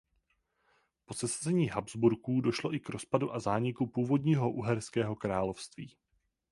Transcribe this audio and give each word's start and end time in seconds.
Po 1.05 1.13
sesazení 1.13 1.67
Habsburků 1.67 2.41
došlo 2.41 2.73
i 2.73 2.79
k 2.79 2.89
rozpadu 2.89 3.33
a 3.33 3.39
zániku 3.39 3.87
původního 3.87 4.51
Uherského 4.51 5.15
království. 5.15 5.95